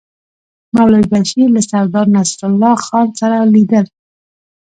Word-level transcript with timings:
مولوي 0.75 1.03
بشیر 1.11 1.47
له 1.55 1.61
سردار 1.69 2.07
نصرالله 2.15 2.75
خان 2.85 3.07
سره 3.19 3.37
لیدل. 3.53 3.85